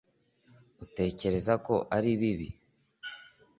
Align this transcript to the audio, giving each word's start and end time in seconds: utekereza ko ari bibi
utekereza 0.83 1.53
ko 1.65 1.75
ari 1.95 2.11
bibi 2.19 2.47